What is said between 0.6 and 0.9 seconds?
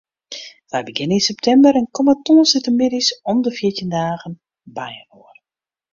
Wy